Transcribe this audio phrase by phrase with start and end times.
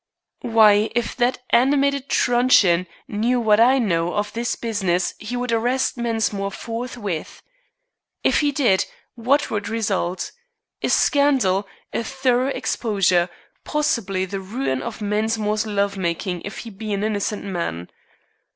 [0.55, 5.95] "Why, if that animated truncheon knew what I know of this business he would arrest
[5.95, 7.43] Mensmore forthwith.
[8.23, 10.31] If he did, what would result?
[10.81, 13.29] A scandal, a thorough exposure,
[13.63, 17.87] possibly the ruin of Mensmore's love making if he be an innocent man.